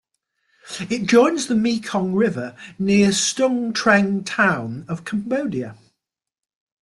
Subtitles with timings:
[0.89, 5.77] It joins the Mekong River near Stung Treng town of Cambodia.